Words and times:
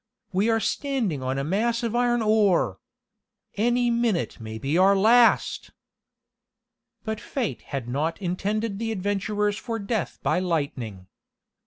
"We 0.33 0.49
are 0.49 0.59
standing 0.59 1.21
on 1.21 1.37
a 1.37 1.43
mass 1.43 1.83
of 1.83 1.95
iron 1.95 2.23
ore! 2.23 2.79
Any 3.53 3.91
minute 3.91 4.39
may 4.39 4.57
be 4.57 4.75
our 4.75 4.95
last!" 4.95 5.69
But 7.03 7.19
fate 7.21 7.61
had 7.61 7.87
not 7.87 8.19
intended 8.19 8.79
the 8.79 8.91
adventurers 8.91 9.57
for 9.59 9.77
death 9.77 10.17
by 10.23 10.39
lightning. 10.39 11.05